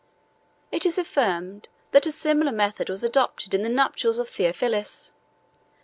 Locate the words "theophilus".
4.29-5.13